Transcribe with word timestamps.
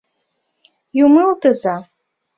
Юмылтыза! 1.05 1.75